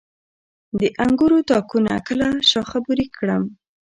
[0.79, 3.43] د انګورو تاکونه کله شاخه بري کړم؟